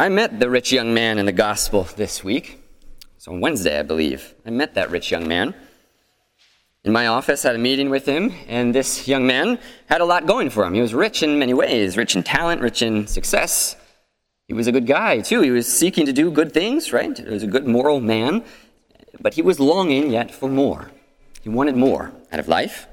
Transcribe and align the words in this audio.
I 0.00 0.08
met 0.08 0.38
the 0.38 0.48
rich 0.48 0.70
young 0.70 0.94
man 0.94 1.18
in 1.18 1.26
the 1.26 1.32
gospel 1.32 1.82
this 1.96 2.22
week. 2.22 2.62
It's 3.16 3.26
on 3.26 3.40
Wednesday, 3.40 3.80
I 3.80 3.82
believe. 3.82 4.32
I 4.46 4.50
met 4.50 4.74
that 4.74 4.92
rich 4.92 5.10
young 5.10 5.26
man. 5.26 5.56
In 6.84 6.92
my 6.92 7.08
office, 7.08 7.44
I 7.44 7.48
had 7.48 7.56
a 7.56 7.58
meeting 7.58 7.90
with 7.90 8.06
him, 8.06 8.32
and 8.46 8.72
this 8.72 9.08
young 9.08 9.26
man 9.26 9.58
had 9.86 10.00
a 10.00 10.04
lot 10.04 10.24
going 10.24 10.50
for 10.50 10.64
him. 10.64 10.74
He 10.74 10.80
was 10.80 10.94
rich 10.94 11.24
in 11.24 11.40
many 11.40 11.52
ways 11.52 11.96
rich 11.96 12.14
in 12.14 12.22
talent, 12.22 12.60
rich 12.60 12.80
in 12.80 13.08
success. 13.08 13.74
He 14.46 14.54
was 14.54 14.68
a 14.68 14.72
good 14.72 14.86
guy, 14.86 15.18
too. 15.20 15.40
He 15.40 15.50
was 15.50 15.66
seeking 15.66 16.06
to 16.06 16.12
do 16.12 16.30
good 16.30 16.52
things, 16.52 16.92
right? 16.92 17.18
He 17.18 17.24
was 17.24 17.42
a 17.42 17.48
good 17.48 17.66
moral 17.66 17.98
man, 17.98 18.44
but 19.18 19.34
he 19.34 19.42
was 19.42 19.58
longing 19.58 20.12
yet 20.12 20.30
for 20.32 20.48
more. 20.48 20.92
He 21.42 21.48
wanted 21.48 21.76
more 21.76 22.12
out 22.30 22.38
of 22.38 22.46
life. 22.46 22.86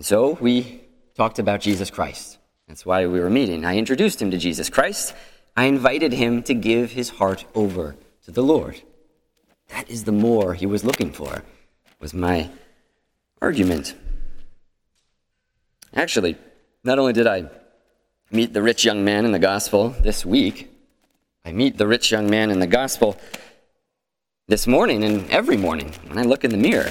So 0.00 0.38
we 0.40 0.80
talked 1.14 1.38
about 1.38 1.60
Jesus 1.60 1.90
Christ. 1.90 2.38
That's 2.68 2.84
why 2.84 3.06
we 3.06 3.20
were 3.20 3.30
meeting. 3.30 3.64
I 3.64 3.76
introduced 3.76 4.20
him 4.20 4.30
to 4.32 4.38
Jesus 4.38 4.68
Christ. 4.68 5.14
I 5.56 5.64
invited 5.64 6.12
him 6.12 6.42
to 6.44 6.54
give 6.54 6.92
his 6.92 7.10
heart 7.10 7.44
over 7.54 7.96
to 8.24 8.30
the 8.30 8.42
Lord. 8.42 8.82
That 9.68 9.88
is 9.88 10.04
the 10.04 10.12
more 10.12 10.54
he 10.54 10.66
was 10.66 10.84
looking 10.84 11.12
for, 11.12 11.42
was 12.00 12.12
my 12.12 12.50
argument. 13.40 13.94
Actually, 15.94 16.36
not 16.82 16.98
only 16.98 17.12
did 17.12 17.26
I 17.26 17.48
meet 18.30 18.52
the 18.52 18.62
rich 18.62 18.84
young 18.84 19.04
man 19.04 19.24
in 19.24 19.32
the 19.32 19.38
gospel 19.38 19.90
this 20.00 20.26
week, 20.26 20.70
I 21.44 21.52
meet 21.52 21.78
the 21.78 21.86
rich 21.86 22.10
young 22.10 22.28
man 22.28 22.50
in 22.50 22.58
the 22.58 22.66
gospel 22.66 23.16
this 24.48 24.66
morning 24.66 25.04
and 25.04 25.30
every 25.30 25.56
morning 25.56 25.92
when 26.08 26.18
I 26.18 26.22
look 26.22 26.44
in 26.44 26.50
the 26.50 26.56
mirror. 26.56 26.90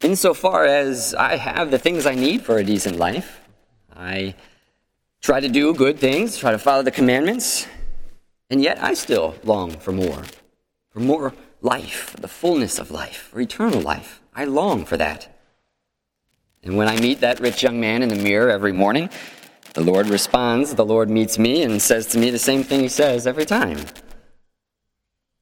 Insofar 0.00 0.64
as 0.66 1.14
I 1.14 1.36
have 1.36 1.70
the 1.70 1.78
things 1.78 2.04
I 2.04 2.14
need 2.14 2.42
for 2.42 2.58
a 2.58 2.64
decent 2.64 2.96
life, 2.96 3.40
I 3.96 4.34
try 5.20 5.40
to 5.40 5.48
do 5.48 5.74
good 5.74 5.98
things, 5.98 6.36
try 6.36 6.52
to 6.52 6.58
follow 6.58 6.82
the 6.82 6.90
commandments, 6.90 7.66
and 8.50 8.62
yet 8.62 8.82
I 8.82 8.94
still 8.94 9.34
long 9.44 9.72
for 9.72 9.92
more, 9.92 10.22
for 10.90 11.00
more 11.00 11.34
life, 11.62 12.10
for 12.10 12.20
the 12.20 12.28
fullness 12.28 12.78
of 12.78 12.90
life, 12.90 13.28
for 13.30 13.40
eternal 13.40 13.80
life. 13.80 14.20
I 14.34 14.44
long 14.44 14.84
for 14.84 14.96
that. 14.96 15.34
And 16.62 16.76
when 16.76 16.88
I 16.88 16.98
meet 16.98 17.20
that 17.20 17.40
rich 17.40 17.62
young 17.62 17.80
man 17.80 18.02
in 18.02 18.08
the 18.08 18.16
mirror 18.16 18.50
every 18.50 18.72
morning, 18.72 19.10
the 19.74 19.82
Lord 19.82 20.08
responds, 20.08 20.74
the 20.74 20.84
Lord 20.84 21.10
meets 21.10 21.38
me 21.38 21.62
and 21.62 21.80
says 21.80 22.06
to 22.08 22.18
me 22.18 22.30
the 22.30 22.38
same 22.38 22.62
thing 22.62 22.80
he 22.80 22.88
says 22.88 23.26
every 23.26 23.44
time. 23.44 23.78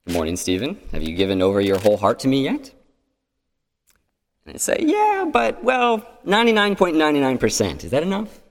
Good 0.07 0.15
morning, 0.15 0.37
Stephen. 0.37 0.79
Have 0.91 1.03
you 1.03 1.15
given 1.15 1.41
over 1.41 1.61
your 1.61 1.79
whole 1.79 1.97
heart 1.97 2.19
to 2.21 2.29
me 2.29 2.43
yet? 2.45 2.73
And 4.45 4.57
I 4.57 4.59
say, 4.59 4.79
yeah, 4.81 5.29
but, 5.33 5.63
well, 5.63 6.05
99.99%. 6.27 7.85
Is 7.85 7.91
that 7.93 8.03
enough? 8.03 8.42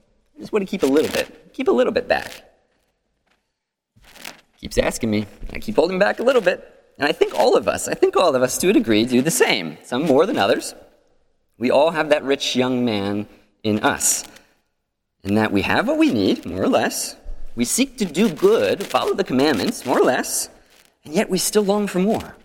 Just 0.42 0.52
want 0.52 0.67
to 0.67 0.70
keep 0.70 0.81
a 0.81 0.88
little 0.88 1.11
bit. 1.11 1.53
Keep 1.53 1.67
a 1.67 1.72
little 1.72 1.94
bit 1.94 2.08
back. 2.08 2.31
Keeps 4.59 4.80
asking 4.80 5.11
me. 5.11 5.28
I 5.53 5.59
keep 5.59 5.75
holding 5.75 6.00
back 6.00 6.20
a 6.20 6.23
little 6.23 6.42
bit. 6.42 6.67
And 6.97 7.08
I 7.08 7.11
think 7.11 7.36
all 7.36 7.56
of 7.56 7.67
us, 7.67 7.88
I 7.88 7.94
think 7.94 8.17
all 8.17 8.36
of 8.36 8.42
us 8.42 8.58
to 8.58 8.69
a 8.69 8.73
degree 8.73 9.06
do 9.06 9.22
the 9.22 9.30
same. 9.30 9.78
Some 9.84 10.02
more 10.02 10.25
than 10.25 10.39
others. 10.39 10.73
We 11.59 11.69
all 11.69 11.92
have 11.92 12.09
that 12.09 12.23
rich 12.23 12.56
young 12.56 12.84
man 12.84 13.28
in 13.62 13.81
us. 13.81 14.25
In 15.23 15.36
that 15.36 15.52
we 15.52 15.62
have 15.62 15.88
what 15.88 16.00
we 16.00 16.12
need, 16.12 16.44
more 16.47 16.64
or 16.64 16.67
less. 16.67 17.16
We 17.56 17.64
seek 17.64 18.00
to 18.00 18.06
do 18.06 18.28
good, 18.28 18.84
follow 18.84 19.14
the 19.14 19.23
commandments, 19.23 19.86
more 19.86 20.00
or 20.00 20.06
less. 20.06 20.50
And 21.06 21.14
yet 21.14 21.30
we 21.30 21.38
still 21.38 21.64
long 21.64 21.86
for 21.86 22.00
more. 22.00 22.36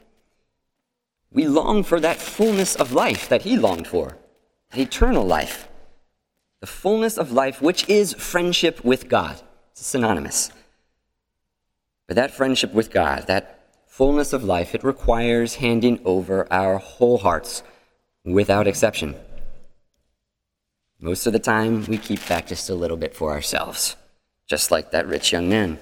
We 1.32 1.46
long 1.46 1.82
for 1.82 1.98
that 2.00 2.18
fullness 2.18 2.76
of 2.76 2.92
life 2.92 3.26
that 3.30 3.42
he 3.42 3.56
longed 3.56 3.86
for, 3.86 4.18
that 4.70 4.80
eternal 4.80 5.24
life. 5.24 5.66
The 6.66 6.72
fullness 6.72 7.16
of 7.16 7.30
life, 7.30 7.62
which 7.62 7.88
is 7.88 8.12
friendship 8.14 8.84
with 8.84 9.08
God. 9.08 9.40
It's 9.70 9.86
synonymous. 9.86 10.50
But 12.08 12.16
that 12.16 12.32
friendship 12.32 12.72
with 12.74 12.90
God, 12.90 13.28
that 13.28 13.60
fullness 13.86 14.32
of 14.32 14.42
life, 14.42 14.74
it 14.74 14.82
requires 14.82 15.54
handing 15.54 16.00
over 16.04 16.52
our 16.52 16.78
whole 16.78 17.18
hearts 17.18 17.62
without 18.24 18.66
exception. 18.66 19.14
Most 20.98 21.24
of 21.28 21.32
the 21.32 21.38
time, 21.38 21.84
we 21.84 21.98
keep 21.98 22.26
back 22.26 22.48
just 22.48 22.68
a 22.68 22.74
little 22.74 22.96
bit 22.96 23.14
for 23.14 23.30
ourselves, 23.30 23.94
just 24.48 24.72
like 24.72 24.90
that 24.90 25.06
rich 25.06 25.30
young 25.30 25.48
man. 25.48 25.78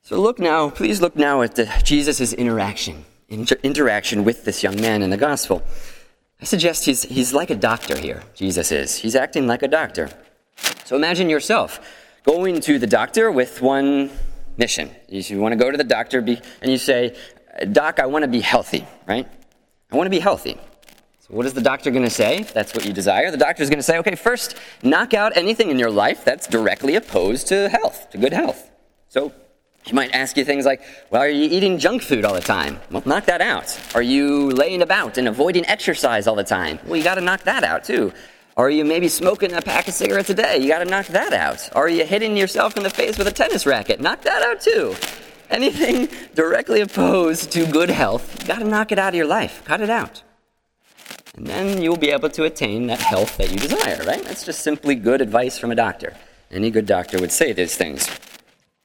So 0.00 0.18
look 0.18 0.38
now, 0.38 0.70
please 0.70 1.02
look 1.02 1.14
now 1.14 1.42
at 1.42 1.84
Jesus' 1.84 2.32
interaction, 2.32 3.04
inter- 3.28 3.60
interaction 3.62 4.24
with 4.24 4.46
this 4.46 4.62
young 4.62 4.80
man 4.80 5.02
in 5.02 5.10
the 5.10 5.18
gospel. 5.18 5.62
I 6.44 6.46
suggest 6.46 6.84
he's, 6.84 7.04
he's 7.04 7.32
like 7.32 7.48
a 7.48 7.56
doctor 7.56 7.96
here, 7.96 8.22
Jesus 8.34 8.70
is. 8.70 8.98
He's 8.98 9.16
acting 9.16 9.46
like 9.46 9.62
a 9.62 9.66
doctor. 9.66 10.10
So 10.84 10.94
imagine 10.94 11.30
yourself 11.30 11.80
going 12.22 12.60
to 12.60 12.78
the 12.78 12.86
doctor 12.86 13.32
with 13.32 13.62
one 13.62 14.10
mission. 14.58 14.90
You 15.08 15.40
want 15.40 15.52
to 15.52 15.56
go 15.56 15.70
to 15.70 15.78
the 15.78 15.84
doctor 15.84 16.18
and 16.18 16.70
you 16.70 16.76
say, 16.76 17.16
Doc, 17.72 17.98
I 17.98 18.04
want 18.04 18.24
to 18.24 18.28
be 18.28 18.40
healthy, 18.40 18.86
right? 19.08 19.26
I 19.90 19.96
want 19.96 20.04
to 20.04 20.10
be 20.10 20.18
healthy. 20.18 20.58
So 21.20 21.28
what 21.28 21.46
is 21.46 21.54
the 21.54 21.62
doctor 21.62 21.90
going 21.90 22.04
to 22.04 22.10
say? 22.10 22.42
That's 22.42 22.74
what 22.74 22.84
you 22.84 22.92
desire. 22.92 23.30
The 23.30 23.38
doctor 23.38 23.62
is 23.62 23.70
going 23.70 23.78
to 23.78 23.82
say, 23.82 23.96
okay, 24.00 24.14
first, 24.14 24.54
knock 24.82 25.14
out 25.14 25.34
anything 25.38 25.70
in 25.70 25.78
your 25.78 25.90
life 25.90 26.26
that's 26.26 26.46
directly 26.46 26.94
opposed 26.94 27.46
to 27.46 27.70
health, 27.70 28.10
to 28.10 28.18
good 28.18 28.34
health. 28.34 28.70
So 29.08 29.32
he 29.84 29.92
might 29.92 30.14
ask 30.14 30.36
you 30.36 30.44
things 30.44 30.64
like, 30.64 30.82
well, 31.10 31.20
are 31.20 31.28
you 31.28 31.44
eating 31.44 31.78
junk 31.78 32.02
food 32.02 32.24
all 32.24 32.32
the 32.32 32.40
time? 32.40 32.80
Well, 32.90 33.02
knock 33.04 33.26
that 33.26 33.42
out. 33.42 33.78
Are 33.94 34.02
you 34.02 34.50
laying 34.50 34.80
about 34.80 35.18
and 35.18 35.28
avoiding 35.28 35.66
exercise 35.66 36.26
all 36.26 36.34
the 36.34 36.44
time? 36.44 36.78
Well, 36.86 36.96
you 36.96 37.04
got 37.04 37.16
to 37.16 37.20
knock 37.20 37.42
that 37.42 37.64
out 37.64 37.84
too. 37.84 38.12
Are 38.56 38.70
you 38.70 38.84
maybe 38.84 39.08
smoking 39.08 39.52
a 39.52 39.60
pack 39.60 39.86
of 39.88 39.94
cigarettes 39.94 40.30
a 40.30 40.34
day? 40.34 40.58
You 40.58 40.68
got 40.68 40.78
to 40.78 40.86
knock 40.86 41.06
that 41.08 41.34
out. 41.34 41.68
Are 41.76 41.88
you 41.88 42.06
hitting 42.06 42.36
yourself 42.36 42.76
in 42.76 42.82
the 42.82 42.90
face 42.90 43.18
with 43.18 43.26
a 43.26 43.32
tennis 43.32 43.66
racket? 43.66 44.00
Knock 44.00 44.22
that 44.22 44.42
out 44.42 44.60
too. 44.60 44.94
Anything 45.50 46.08
directly 46.34 46.80
opposed 46.80 47.52
to 47.52 47.66
good 47.66 47.90
health, 47.90 48.40
you 48.40 48.46
got 48.46 48.60
to 48.60 48.64
knock 48.64 48.90
it 48.90 48.98
out 48.98 49.10
of 49.10 49.16
your 49.16 49.26
life. 49.26 49.62
Cut 49.66 49.82
it 49.82 49.90
out. 49.90 50.22
And 51.36 51.46
then 51.46 51.82
you'll 51.82 51.96
be 51.96 52.10
able 52.10 52.30
to 52.30 52.44
attain 52.44 52.86
that 52.86 53.00
health 53.00 53.36
that 53.36 53.50
you 53.50 53.58
desire, 53.58 54.02
right? 54.06 54.22
That's 54.22 54.44
just 54.46 54.60
simply 54.60 54.94
good 54.94 55.20
advice 55.20 55.58
from 55.58 55.72
a 55.72 55.74
doctor. 55.74 56.14
Any 56.50 56.70
good 56.70 56.86
doctor 56.86 57.18
would 57.18 57.32
say 57.32 57.52
these 57.52 57.76
things. 57.76 58.08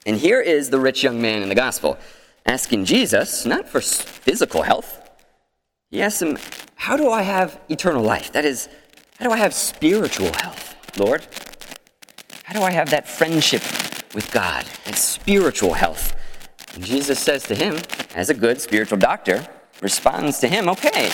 And 0.06 0.18
here 0.18 0.42
is 0.42 0.70
the 0.70 0.80
rich 0.80 1.04
young 1.04 1.22
man 1.22 1.42
in 1.44 1.50
the 1.50 1.56
gospel 1.56 1.98
asking 2.46 2.86
Jesus, 2.86 3.46
not 3.46 3.68
for 3.68 3.82
physical 3.82 4.64
health, 4.64 5.10
he 5.92 6.02
asks 6.02 6.22
him, 6.22 6.38
How 6.76 6.98
do 6.98 7.10
I 7.10 7.22
have 7.24 7.60
eternal 7.70 8.04
life? 8.04 8.32
That 8.32 8.46
is, 8.46 8.70
how 9.20 9.26
do 9.26 9.32
I 9.32 9.38
have 9.38 9.54
spiritual 9.54 10.32
health, 10.34 10.76
Lord? 10.98 11.26
How 12.44 12.54
do 12.54 12.62
I 12.62 12.72
have 12.72 12.90
that 12.92 13.08
friendship 13.08 13.62
with 14.14 14.30
God, 14.32 14.66
that 14.86 14.96
spiritual 14.96 15.74
health? 15.74 16.16
And 16.74 16.84
Jesus 16.84 17.20
says 17.20 17.44
to 17.44 17.56
him, 17.56 17.78
as 18.16 18.30
a 18.30 18.34
good 18.34 18.62
spiritual 18.62 18.98
doctor, 18.98 19.48
responds 19.82 20.40
to 20.40 20.48
him, 20.48 20.70
Okay, 20.70 21.10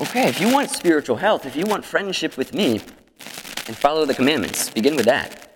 okay, 0.00 0.28
if 0.28 0.40
you 0.40 0.52
want 0.52 0.70
spiritual 0.70 1.16
health, 1.16 1.46
if 1.46 1.56
you 1.56 1.66
want 1.66 1.84
friendship 1.84 2.36
with 2.36 2.54
me, 2.54 2.80
and 3.66 3.76
follow 3.76 4.04
the 4.04 4.14
commandments, 4.14 4.70
begin 4.70 4.96
with 4.96 5.06
that. 5.06 5.46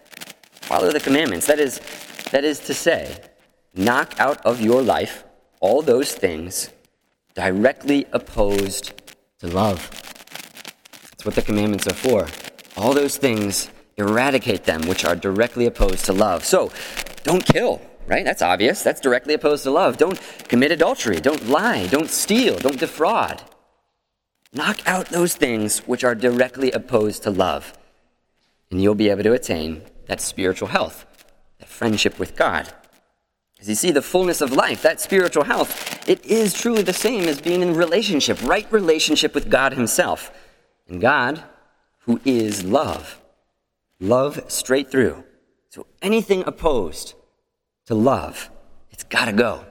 Follow 0.62 0.92
the 0.92 1.00
commandments. 1.00 1.46
That 1.46 1.58
is, 1.58 1.80
that 2.30 2.44
is 2.44 2.60
to 2.60 2.74
say, 2.74 3.20
knock 3.74 4.14
out 4.18 4.44
of 4.44 4.60
your 4.60 4.82
life 4.82 5.24
all 5.60 5.82
those 5.82 6.12
things 6.12 6.70
directly 7.34 8.06
opposed 8.12 8.92
to 9.40 9.48
love. 9.48 9.90
That's 11.10 11.24
what 11.24 11.34
the 11.34 11.42
commandments 11.42 11.86
are 11.86 11.94
for. 11.94 12.26
All 12.76 12.92
those 12.92 13.16
things, 13.16 13.70
eradicate 13.96 14.64
them 14.64 14.82
which 14.82 15.04
are 15.04 15.16
directly 15.16 15.66
opposed 15.66 16.04
to 16.06 16.12
love. 16.12 16.44
So, 16.44 16.70
don't 17.22 17.44
kill, 17.44 17.80
right? 18.06 18.24
That's 18.24 18.42
obvious. 18.42 18.82
That's 18.82 19.00
directly 19.00 19.34
opposed 19.34 19.62
to 19.64 19.70
love. 19.70 19.96
Don't 19.96 20.20
commit 20.48 20.72
adultery. 20.72 21.20
Don't 21.20 21.48
lie. 21.48 21.86
Don't 21.86 22.10
steal. 22.10 22.58
Don't 22.58 22.78
defraud. 22.78 23.42
Knock 24.52 24.80
out 24.86 25.06
those 25.06 25.34
things 25.34 25.78
which 25.80 26.04
are 26.04 26.14
directly 26.14 26.70
opposed 26.70 27.22
to 27.24 27.30
love, 27.30 27.76
and 28.70 28.80
you'll 28.80 28.94
be 28.94 29.10
able 29.10 29.24
to 29.24 29.32
attain 29.32 29.82
that 30.06 30.20
spiritual 30.20 30.68
health 30.68 31.06
friendship 31.66 32.18
with 32.18 32.36
God. 32.36 32.72
As 33.60 33.68
you 33.68 33.74
see, 33.74 33.90
the 33.90 34.02
fullness 34.02 34.40
of 34.40 34.52
life, 34.52 34.82
that 34.82 35.00
spiritual 35.00 35.44
health, 35.44 36.06
it 36.08 36.24
is 36.26 36.52
truly 36.52 36.82
the 36.82 36.92
same 36.92 37.24
as 37.28 37.40
being 37.40 37.62
in 37.62 37.74
relationship, 37.74 38.42
right 38.42 38.70
relationship 38.70 39.34
with 39.34 39.50
God 39.50 39.72
Himself. 39.72 40.30
And 40.88 41.00
God, 41.00 41.42
who 42.00 42.20
is 42.24 42.64
love, 42.64 43.22
love 44.00 44.44
straight 44.48 44.90
through. 44.90 45.24
So 45.70 45.86
anything 46.02 46.44
opposed 46.46 47.14
to 47.86 47.94
love, 47.94 48.50
it's 48.90 49.04
got 49.04 49.26
to 49.26 49.32
go. 49.32 49.64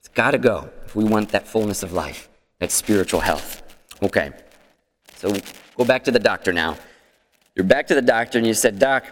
It's 0.00 0.08
got 0.08 0.32
to 0.32 0.38
go 0.38 0.70
if 0.84 0.96
we 0.96 1.04
want 1.04 1.28
that 1.30 1.46
fullness 1.46 1.82
of 1.82 1.92
life, 1.92 2.28
that 2.58 2.72
spiritual 2.72 3.20
health. 3.20 3.62
Okay, 4.02 4.32
so 5.14 5.36
go 5.76 5.84
back 5.84 6.02
to 6.04 6.10
the 6.10 6.18
doctor 6.18 6.52
now. 6.52 6.76
You're 7.54 7.64
back 7.66 7.86
to 7.88 7.94
the 7.94 8.02
doctor 8.02 8.38
and 8.38 8.46
you 8.46 8.54
said, 8.54 8.78
Doc, 8.78 9.04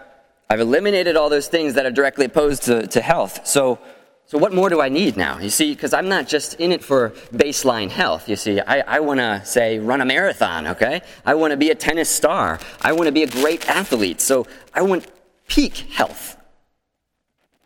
I've 0.51 0.61
eliminated 0.61 1.15
all 1.15 1.29
those 1.29 1.47
things 1.47 1.75
that 1.75 1.85
are 1.85 1.91
directly 1.91 2.25
opposed 2.25 2.63
to, 2.63 2.87
to 2.87 3.01
health. 3.01 3.45
So, 3.45 3.77
so 4.25 4.39
what 4.39 4.51
more 4.51 4.67
do 4.67 4.81
I 4.81 4.89
need 4.89 5.15
now? 5.15 5.37
You 5.37 5.51
see, 5.51 5.75
because 5.75 5.93
I'm 5.93 6.09
not 6.09 6.27
just 6.27 6.55
in 6.55 6.71
it 6.71 6.83
for 6.83 7.11
baseline 7.31 7.91
health. 7.91 8.27
You 8.27 8.35
see, 8.35 8.59
I, 8.59 8.79
I 8.79 8.99
want 8.99 9.19
to 9.19 9.43
say 9.45 9.77
run 9.77 10.01
a 10.01 10.05
marathon, 10.05 10.65
okay? 10.65 11.01
I 11.23 11.35
want 11.35 11.51
to 11.51 11.57
be 11.57 11.69
a 11.69 11.75
tennis 11.75 12.09
star. 12.09 12.59
I 12.81 12.93
want 12.93 13.05
to 13.05 13.11
be 13.11 13.21
a 13.21 13.27
great 13.27 13.69
athlete. 13.69 14.21
So 14.21 14.47
I 14.73 14.81
want 14.81 15.05
peak 15.47 15.75
health. 15.75 16.35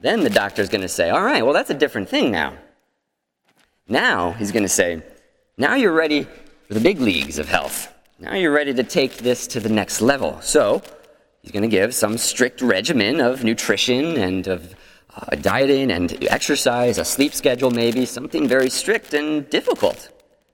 Then 0.01 0.25
the 0.25 0.29
doctor's 0.29 0.67
going 0.67 0.81
to 0.81 0.89
say, 0.89 1.09
All 1.09 1.23
right, 1.23 1.41
well, 1.41 1.53
that's 1.53 1.69
a 1.69 1.73
different 1.73 2.09
thing 2.09 2.31
now. 2.31 2.57
Now 3.87 4.33
he's 4.33 4.51
going 4.51 4.63
to 4.63 4.69
say, 4.69 5.01
Now 5.57 5.75
you're 5.75 5.93
ready 5.93 6.27
for 6.67 6.73
the 6.73 6.81
big 6.81 6.99
leagues 6.99 7.39
of 7.39 7.47
health. 7.47 7.93
Now 8.19 8.35
you're 8.35 8.51
ready 8.51 8.73
to 8.73 8.83
take 8.83 9.19
this 9.19 9.47
to 9.47 9.61
the 9.61 9.69
next 9.69 10.01
level. 10.01 10.41
So 10.41 10.81
he's 11.43 11.51
going 11.51 11.63
to 11.63 11.69
give 11.69 11.93
some 11.93 12.17
strict 12.17 12.61
regimen 12.61 13.19
of 13.21 13.43
nutrition 13.43 14.17
and 14.17 14.47
of 14.47 14.73
uh, 15.15 15.35
dieting 15.35 15.91
and 15.91 16.25
exercise, 16.25 16.97
a 16.97 17.05
sleep 17.05 17.33
schedule, 17.33 17.69
maybe, 17.69 18.05
something 18.05 18.47
very 18.47 18.69
strict 18.69 19.13
and 19.13 19.47
difficult. 19.49 20.09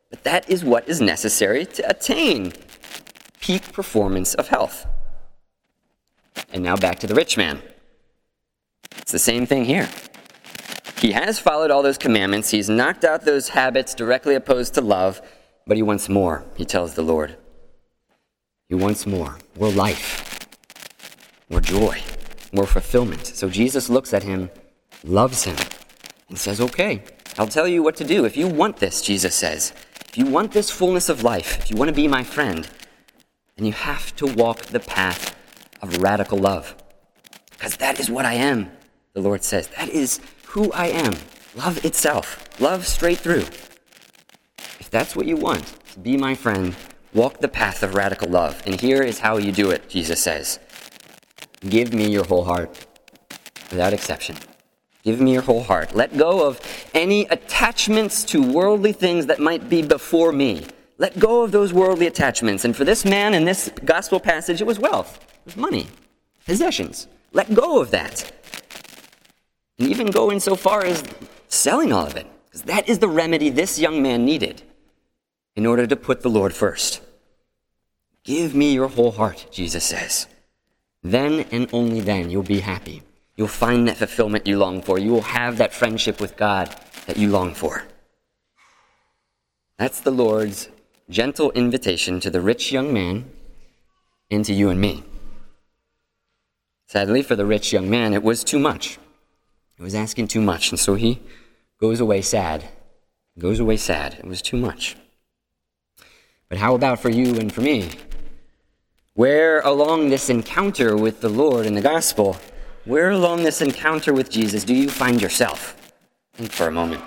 But 0.09 0.24
that 0.24 0.50
is 0.50 0.65
what 0.65 0.89
is 0.89 1.00
necessary 1.00 1.65
to 1.65 1.89
attain 1.89 2.53
peak 3.39 3.71
performance 3.71 4.33
of 4.33 4.50
health. 4.50 4.86
And 6.51 6.63
now 6.63 6.75
back 6.75 7.00
to 7.00 7.07
the 7.07 7.15
rich 7.15 7.38
man. 7.38 7.62
It's 8.97 9.12
the 9.12 9.19
same 9.19 9.45
thing 9.45 9.65
here. 9.65 9.88
He 10.97 11.13
has 11.13 11.39
followed 11.39 11.71
all 11.71 11.81
those 11.81 11.97
commandments, 11.97 12.50
he's 12.50 12.69
knocked 12.69 13.06
out 13.06 13.24
those 13.24 13.50
habits 13.50 13.94
directly 13.94 14.35
opposed 14.35 14.74
to 14.74 14.81
love, 14.81 15.21
but 15.65 15.77
he 15.77 15.83
wants 15.83 16.09
more, 16.09 16.44
he 16.57 16.65
tells 16.65 16.95
the 16.95 17.01
Lord. 17.03 17.38
He 18.68 18.75
wants 18.75 19.06
more 19.06 19.38
more 19.57 19.71
life, 19.71 20.29
more 21.50 21.62
joy, 21.62 22.01
more 22.51 22.68
fulfillment. 22.68 23.25
So 23.25 23.50
Jesus 23.50 23.90
looks 23.90 24.13
at 24.13 24.24
him, 24.24 24.50
loves 25.04 25.44
him, 25.44 25.57
and 26.30 26.38
says, 26.38 26.62
Okay, 26.62 27.04
I'll 27.38 27.48
tell 27.48 27.68
you 27.68 27.81
what 27.81 27.96
to 27.98 28.04
do. 28.04 28.25
If 28.25 28.36
you 28.36 28.48
want 28.48 28.78
this, 28.78 29.01
Jesus 29.01 29.36
says, 29.36 29.74
if 30.10 30.18
you 30.18 30.25
want 30.25 30.51
this 30.51 30.72
fullness 30.72 31.07
of 31.07 31.24
life, 31.24 31.60
if 31.60 31.69
you 31.69 31.78
want 31.78 31.90
to 31.90 31.96
be 31.96 32.07
my 32.07 32.24
friend, 32.24 32.68
then 33.56 33.66
you 33.68 33.74
have 33.74 34.16
to 34.16 34.25
walk 34.25 34.66
the 34.66 34.80
path 34.80 35.36
of 35.84 36.01
radical 36.01 36.40
love. 36.40 36.75
Because 37.52 37.78
that 37.78 38.00
is 38.00 38.10
what 38.10 38.25
I 38.25 38.34
am, 38.34 38.72
the 39.13 39.22
Lord 39.22 39.44
says. 39.44 39.68
That 39.78 39.90
is 39.90 40.19
who 40.48 40.72
I 40.72 40.88
am. 40.88 41.13
Love 41.56 41.86
itself. 41.86 42.60
Love 42.60 42.88
straight 42.88 43.19
through. 43.19 43.45
If 44.80 44.90
that's 44.90 45.16
what 45.16 45.28
you 45.28 45.38
want, 45.38 45.75
to 45.94 46.00
be 46.00 46.18
my 46.18 46.34
friend, 46.34 46.75
walk 47.13 47.40
the 47.40 47.48
path 47.48 47.84
of 47.84 47.94
radical 47.94 48.30
love. 48.30 48.62
And 48.66 48.81
here 48.81 49.04
is 49.04 49.19
how 49.19 49.38
you 49.38 49.52
do 49.52 49.69
it, 49.69 49.88
Jesus 49.90 50.22
says. 50.24 50.60
Give 51.67 51.94
me 51.94 52.09
your 52.09 52.25
whole 52.25 52.45
heart, 52.45 52.88
without 53.69 53.94
exception. 53.94 54.38
Give 55.03 55.19
me 55.19 55.33
your 55.33 55.41
whole 55.41 55.63
heart. 55.63 55.95
Let 55.95 56.17
go 56.17 56.45
of 56.47 56.59
any 56.94 57.25
attachments 57.25 58.23
to 58.25 58.41
worldly 58.41 58.94
things 58.94 59.25
that 59.27 59.39
might 59.39 59.69
be 59.69 59.81
before 59.81 60.31
me. 60.31 60.65
Let 60.97 61.19
go 61.19 61.44
of 61.44 61.51
those 61.51 61.73
worldly 61.73 62.07
attachments. 62.07 62.65
And 62.65 62.75
for 62.75 62.83
this 62.83 63.06
man 63.06 63.33
in 63.33 63.45
this 63.45 63.71
gospel 63.85 64.19
passage, 64.19 64.61
it 64.61 64.67
was 64.67 64.79
wealth, 64.79 65.19
it 65.21 65.45
was 65.45 65.57
money, 65.57 65.88
possessions. 66.45 67.07
Let 67.31 67.53
go 67.53 67.81
of 67.81 67.91
that. 67.91 68.31
And 69.77 69.88
even 69.89 70.07
go 70.07 70.29
in 70.29 70.39
so 70.39 70.56
far 70.56 70.83
as 70.83 71.03
selling 71.47 71.94
all 71.94 72.06
of 72.06 72.15
it. 72.15 72.27
Because 72.45 72.63
that 72.63 72.89
is 72.89 73.00
the 73.00 73.07
remedy 73.07 73.50
this 73.50 73.79
young 73.79 74.01
man 74.01 74.25
needed 74.25 74.63
in 75.56 75.65
order 75.65 75.85
to 75.85 75.95
put 75.95 76.21
the 76.21 76.29
Lord 76.29 76.53
first. 76.53 77.01
Give 78.23 78.56
me 78.56 78.73
your 78.73 78.88
whole 78.88 79.11
heart, 79.11 79.47
Jesus 79.51 79.83
says. 79.83 80.27
Then 81.04 81.46
and 81.51 81.69
only 81.74 82.01
then 82.01 82.30
you'll 82.30 82.44
be 82.44 82.60
happy. 82.60 83.04
You'll 83.36 83.48
find 83.48 83.88
that 83.88 83.98
fulfillment 83.98 84.48
you 84.48 84.57
long 84.57 84.81
for. 84.81 85.00
You 85.00 85.12
will 85.12 85.22
have 85.22 85.57
that 85.57 85.74
friendship 85.74 86.19
with 86.19 86.36
God 86.36 86.75
that 87.06 87.18
you 87.18 87.30
long 87.30 87.54
for. 87.54 87.86
That's 89.78 90.01
the 90.01 90.12
Lord's 90.12 90.69
gentle 91.10 91.51
invitation 91.51 92.19
to 92.19 92.30
the 92.30 92.42
rich 92.42 92.72
young 92.72 92.94
man 92.94 93.31
and 94.30 94.44
to 94.46 94.54
you 94.54 94.69
and 94.69 94.80
me. 94.81 95.04
Sadly, 96.88 97.22
for 97.22 97.36
the 97.36 97.45
rich 97.45 97.72
young 97.72 97.90
man, 97.90 98.13
it 98.13 98.24
was 98.24 98.44
too 98.44 98.60
much. 98.60 98.98
It 99.78 99.84
was 99.84 99.95
asking 99.95 100.28
too 100.28 100.42
much, 100.42 100.72
and 100.72 100.80
so 100.80 100.95
he 100.95 101.22
goes 101.80 102.00
away 102.00 102.22
sad. 102.22 102.66
Goes 103.38 103.60
away 103.60 103.78
sad. 103.78 104.16
It 104.16 104.25
was 104.25 104.42
too 104.42 104.57
much. 104.57 104.98
But 106.50 106.57
how 106.57 106.75
about 106.75 107.00
for 107.00 107.10
you 107.10 107.36
and 107.40 107.54
for 107.54 107.62
me? 107.62 107.92
Where 109.19 109.60
along 109.60 110.12
this 110.12 110.30
encounter 110.30 110.95
with 110.95 111.19
the 111.19 111.27
Lord 111.27 111.66
in 111.66 111.74
the 111.74 111.81
gospel, 111.81 112.38
where 112.86 113.10
along 113.10 113.44
this 113.44 113.62
encounter 113.62 114.13
with 114.13 114.30
Jesus 114.30 114.63
do 114.63 114.74
you 114.74 114.89
find 114.89 115.21
yourself? 115.21 115.75
Think 116.36 116.54
for 116.54 116.68
a 116.68 116.71
moment. 116.71 117.04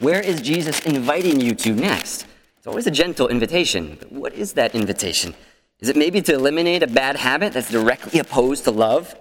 Where 0.00 0.20
is 0.20 0.42
Jesus 0.42 0.84
inviting 0.84 1.38
you 1.38 1.54
to 1.54 1.72
next? 1.72 2.26
It's 2.56 2.66
always 2.66 2.88
a 2.88 2.90
gentle 2.90 3.28
invitation, 3.28 3.96
but 4.00 4.10
what 4.10 4.32
is 4.34 4.54
that 4.54 4.74
invitation? 4.74 5.36
Is 5.78 5.88
it 5.88 5.94
maybe 5.94 6.20
to 6.20 6.34
eliminate 6.34 6.82
a 6.82 6.88
bad 6.88 7.14
habit 7.14 7.52
that's 7.52 7.70
directly 7.70 8.18
opposed 8.18 8.64
to 8.64 8.72
love? 8.72 9.14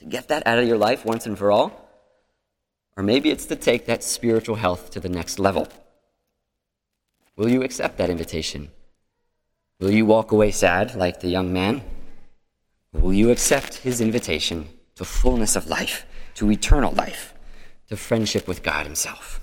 To 0.00 0.04
get 0.04 0.26
that 0.26 0.44
out 0.44 0.58
of 0.58 0.66
your 0.66 0.76
life 0.76 1.04
once 1.04 1.24
and 1.24 1.38
for 1.38 1.52
all? 1.52 1.88
Or 2.96 3.04
maybe 3.04 3.30
it's 3.30 3.46
to 3.46 3.54
take 3.54 3.86
that 3.86 4.02
spiritual 4.02 4.56
health 4.56 4.90
to 4.90 4.98
the 4.98 5.08
next 5.08 5.38
level. 5.38 5.68
Will 7.36 7.48
you 7.48 7.62
accept 7.62 7.96
that 7.98 8.10
invitation? 8.10 8.72
Will 9.82 9.90
you 9.90 10.06
walk 10.06 10.30
away 10.30 10.52
sad 10.52 10.94
like 10.94 11.18
the 11.18 11.28
young 11.28 11.52
man? 11.52 11.82
Will 12.92 13.12
you 13.12 13.32
accept 13.32 13.78
his 13.78 14.00
invitation 14.00 14.68
to 14.94 15.04
fullness 15.04 15.56
of 15.56 15.66
life, 15.66 16.06
to 16.36 16.52
eternal 16.52 16.92
life, 16.92 17.34
to 17.88 17.96
friendship 17.96 18.46
with 18.46 18.62
God 18.62 18.86
Himself? 18.86 19.40